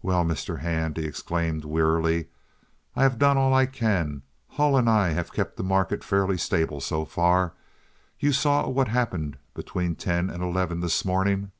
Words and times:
"Well, 0.00 0.24
Mr. 0.24 0.60
Hand," 0.60 0.96
he 0.96 1.04
exclaimed, 1.04 1.66
wearily, 1.66 2.28
"I've 2.96 3.18
done 3.18 3.36
all 3.36 3.52
I 3.52 3.66
can. 3.66 4.22
Hull 4.48 4.78
and 4.78 4.88
I 4.88 5.10
have 5.10 5.30
kept 5.30 5.58
the 5.58 5.62
market 5.62 6.02
fairly 6.02 6.38
stable 6.38 6.80
so 6.80 7.04
far. 7.04 7.52
You 8.18 8.32
saw 8.32 8.66
what 8.70 8.88
happened 8.88 9.36
between 9.52 9.94
ten 9.94 10.30
and 10.30 10.42
eleven 10.42 10.80
this 10.80 11.04
morning. 11.04 11.52